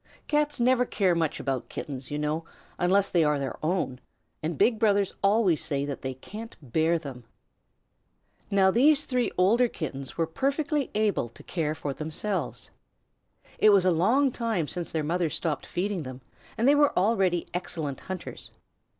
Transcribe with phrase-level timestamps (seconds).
[0.27, 2.43] Cats never care much about Kittens, you know,
[2.79, 3.99] unless they are their own,
[4.41, 7.23] and big brothers always say that they can't bear them.
[8.49, 12.71] Now these three older Kittens were perfectly able to care for themselves.
[13.59, 16.21] It was a long time since their mother stopped feeding them,
[16.57, 18.49] and they were already excellent hunters.